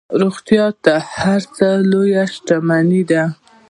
روغتیا 0.21 0.65
تر 0.83 0.99
هر 1.17 1.41
څه 1.55 1.67
لویه 1.91 2.23
شتمني 2.33 3.01
ده. 3.09 3.23